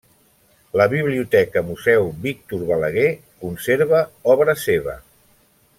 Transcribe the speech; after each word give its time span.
La 0.79 0.87
Biblioteca 0.93 1.63
Museu 1.67 2.09
Víctor 2.25 2.65
Balaguer 2.71 3.07
conserva 3.45 4.01
obra 4.37 4.57
seva. 4.67 4.99